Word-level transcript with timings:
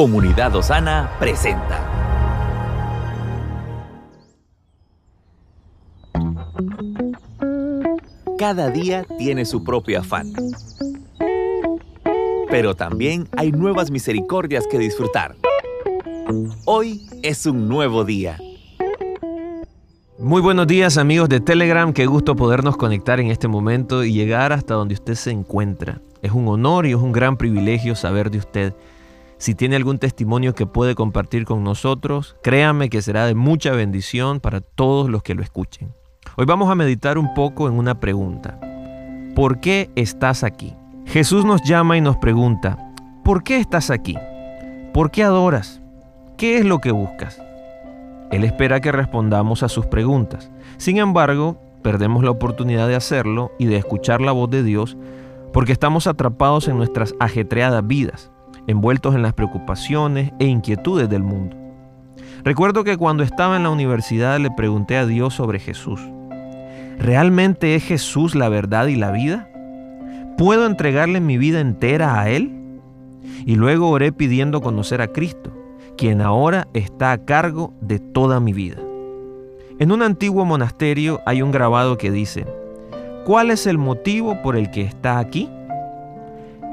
Comunidad 0.00 0.56
Osana 0.56 1.10
presenta. 1.18 1.78
Cada 8.38 8.70
día 8.70 9.04
tiene 9.18 9.44
su 9.44 9.62
propio 9.62 10.00
afán. 10.00 10.32
Pero 12.48 12.74
también 12.74 13.28
hay 13.36 13.52
nuevas 13.52 13.90
misericordias 13.90 14.66
que 14.66 14.78
disfrutar. 14.78 15.36
Hoy 16.64 17.06
es 17.22 17.44
un 17.44 17.68
nuevo 17.68 18.02
día. 18.06 18.38
Muy 20.18 20.40
buenos 20.40 20.66
días 20.66 20.96
amigos 20.96 21.28
de 21.28 21.40
Telegram, 21.40 21.92
qué 21.92 22.06
gusto 22.06 22.36
podernos 22.36 22.78
conectar 22.78 23.20
en 23.20 23.26
este 23.26 23.48
momento 23.48 24.02
y 24.02 24.14
llegar 24.14 24.54
hasta 24.54 24.72
donde 24.72 24.94
usted 24.94 25.14
se 25.16 25.30
encuentra. 25.30 26.00
Es 26.22 26.32
un 26.32 26.48
honor 26.48 26.86
y 26.86 26.92
es 26.92 26.96
un 26.96 27.12
gran 27.12 27.36
privilegio 27.36 27.94
saber 27.94 28.30
de 28.30 28.38
usted. 28.38 28.74
Si 29.40 29.54
tiene 29.54 29.76
algún 29.76 29.98
testimonio 29.98 30.54
que 30.54 30.66
puede 30.66 30.94
compartir 30.94 31.46
con 31.46 31.64
nosotros, 31.64 32.36
créame 32.42 32.90
que 32.90 33.00
será 33.00 33.24
de 33.24 33.34
mucha 33.34 33.70
bendición 33.70 34.38
para 34.38 34.60
todos 34.60 35.08
los 35.08 35.22
que 35.22 35.34
lo 35.34 35.42
escuchen. 35.42 35.94
Hoy 36.36 36.44
vamos 36.44 36.68
a 36.68 36.74
meditar 36.74 37.16
un 37.16 37.32
poco 37.32 37.66
en 37.66 37.72
una 37.72 38.00
pregunta. 38.00 38.60
¿Por 39.34 39.60
qué 39.60 39.90
estás 39.96 40.44
aquí? 40.44 40.76
Jesús 41.06 41.46
nos 41.46 41.62
llama 41.62 41.96
y 41.96 42.02
nos 42.02 42.18
pregunta, 42.18 42.92
¿por 43.24 43.42
qué 43.42 43.56
estás 43.56 43.88
aquí? 43.88 44.14
¿Por 44.92 45.10
qué 45.10 45.22
adoras? 45.22 45.80
¿Qué 46.36 46.58
es 46.58 46.66
lo 46.66 46.80
que 46.80 46.90
buscas? 46.90 47.40
Él 48.30 48.44
espera 48.44 48.82
que 48.82 48.92
respondamos 48.92 49.62
a 49.62 49.70
sus 49.70 49.86
preguntas. 49.86 50.50
Sin 50.76 50.98
embargo, 50.98 51.58
perdemos 51.80 52.22
la 52.24 52.30
oportunidad 52.30 52.88
de 52.88 52.96
hacerlo 52.96 53.52
y 53.58 53.64
de 53.64 53.76
escuchar 53.76 54.20
la 54.20 54.32
voz 54.32 54.50
de 54.50 54.62
Dios 54.62 54.98
porque 55.54 55.72
estamos 55.72 56.06
atrapados 56.06 56.68
en 56.68 56.76
nuestras 56.76 57.14
ajetreadas 57.18 57.86
vidas 57.86 58.29
envueltos 58.66 59.14
en 59.14 59.22
las 59.22 59.34
preocupaciones 59.34 60.32
e 60.38 60.46
inquietudes 60.46 61.08
del 61.08 61.22
mundo. 61.22 61.56
Recuerdo 62.44 62.84
que 62.84 62.96
cuando 62.96 63.22
estaba 63.22 63.56
en 63.56 63.64
la 63.64 63.70
universidad 63.70 64.38
le 64.38 64.50
pregunté 64.50 64.96
a 64.96 65.06
Dios 65.06 65.34
sobre 65.34 65.58
Jesús. 65.58 66.00
¿Realmente 66.98 67.74
es 67.74 67.84
Jesús 67.84 68.34
la 68.34 68.48
verdad 68.48 68.86
y 68.86 68.96
la 68.96 69.10
vida? 69.10 69.48
¿Puedo 70.38 70.66
entregarle 70.66 71.20
mi 71.20 71.38
vida 71.38 71.60
entera 71.60 72.20
a 72.20 72.30
Él? 72.30 72.56
Y 73.44 73.56
luego 73.56 73.90
oré 73.90 74.12
pidiendo 74.12 74.60
conocer 74.60 75.02
a 75.02 75.08
Cristo, 75.08 75.52
quien 75.96 76.20
ahora 76.20 76.68
está 76.72 77.12
a 77.12 77.24
cargo 77.24 77.74
de 77.80 77.98
toda 77.98 78.40
mi 78.40 78.52
vida. 78.52 78.78
En 79.78 79.92
un 79.92 80.02
antiguo 80.02 80.44
monasterio 80.44 81.20
hay 81.26 81.42
un 81.42 81.50
grabado 81.50 81.96
que 81.96 82.10
dice, 82.10 82.46
¿cuál 83.24 83.50
es 83.50 83.66
el 83.66 83.78
motivo 83.78 84.40
por 84.42 84.56
el 84.56 84.70
que 84.70 84.82
está 84.82 85.18
aquí? 85.18 85.50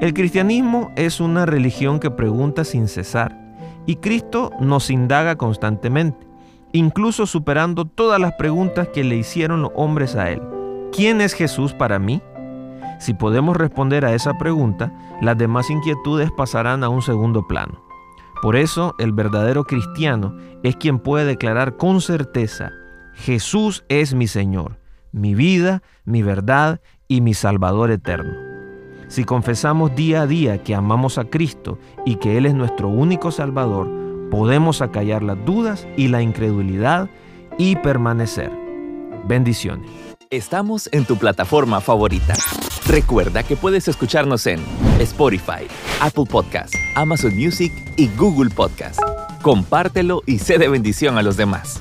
El 0.00 0.14
cristianismo 0.14 0.92
es 0.94 1.20
una 1.20 1.44
religión 1.44 1.98
que 1.98 2.12
pregunta 2.12 2.62
sin 2.62 2.86
cesar 2.86 3.36
y 3.84 3.96
Cristo 3.96 4.52
nos 4.60 4.90
indaga 4.90 5.34
constantemente, 5.34 6.24
incluso 6.70 7.26
superando 7.26 7.84
todas 7.84 8.20
las 8.20 8.34
preguntas 8.34 8.88
que 8.94 9.02
le 9.02 9.16
hicieron 9.16 9.62
los 9.62 9.72
hombres 9.74 10.14
a 10.14 10.30
Él. 10.30 10.40
¿Quién 10.92 11.20
es 11.20 11.34
Jesús 11.34 11.74
para 11.74 11.98
mí? 11.98 12.22
Si 13.00 13.12
podemos 13.12 13.56
responder 13.56 14.04
a 14.04 14.14
esa 14.14 14.38
pregunta, 14.38 14.92
las 15.20 15.36
demás 15.36 15.68
inquietudes 15.68 16.30
pasarán 16.30 16.84
a 16.84 16.88
un 16.88 17.02
segundo 17.02 17.48
plano. 17.48 17.82
Por 18.40 18.54
eso 18.54 18.94
el 19.00 19.12
verdadero 19.12 19.64
cristiano 19.64 20.36
es 20.62 20.76
quien 20.76 21.00
puede 21.00 21.24
declarar 21.24 21.76
con 21.76 22.00
certeza, 22.00 22.70
Jesús 23.14 23.84
es 23.88 24.14
mi 24.14 24.28
Señor, 24.28 24.78
mi 25.10 25.34
vida, 25.34 25.82
mi 26.04 26.22
verdad 26.22 26.80
y 27.08 27.20
mi 27.20 27.34
Salvador 27.34 27.90
eterno. 27.90 28.47
Si 29.08 29.24
confesamos 29.24 29.94
día 29.96 30.22
a 30.22 30.26
día 30.26 30.62
que 30.62 30.74
amamos 30.74 31.16
a 31.16 31.24
Cristo 31.24 31.78
y 32.04 32.16
que 32.16 32.36
Él 32.36 32.44
es 32.44 32.54
nuestro 32.54 32.88
único 32.88 33.30
Salvador, 33.30 33.88
podemos 34.30 34.82
acallar 34.82 35.22
las 35.22 35.42
dudas 35.46 35.88
y 35.96 36.08
la 36.08 36.20
incredulidad 36.20 37.08
y 37.56 37.76
permanecer. 37.76 38.52
Bendiciones. 39.26 39.90
Estamos 40.30 40.90
en 40.92 41.06
tu 41.06 41.16
plataforma 41.16 41.80
favorita. 41.80 42.34
Recuerda 42.86 43.42
que 43.42 43.56
puedes 43.56 43.88
escucharnos 43.88 44.46
en 44.46 44.60
Spotify, 45.00 45.66
Apple 46.02 46.26
Podcast, 46.28 46.74
Amazon 46.94 47.34
Music 47.34 47.72
y 47.96 48.08
Google 48.08 48.50
Podcast. 48.50 49.00
Compártelo 49.40 50.22
y 50.26 50.38
sé 50.38 50.58
de 50.58 50.68
bendición 50.68 51.16
a 51.16 51.22
los 51.22 51.38
demás. 51.38 51.80